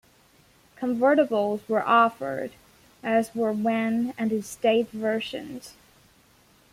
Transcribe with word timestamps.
Convertibles 0.79 1.59
were 1.69 1.83
offered, 1.87 2.53
as 3.03 3.35
were 3.35 3.53
van 3.53 4.15
and 4.17 4.31
estate 4.31 4.89
versions. 4.89 5.75